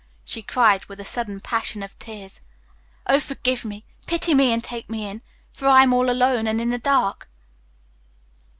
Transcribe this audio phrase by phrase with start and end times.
[0.25, 2.41] she cried, with a sudden passion of tears.
[3.05, 5.21] "Oh, forgive me, pity me, and take me in,
[5.53, 7.29] for I am all alone and in the dark!"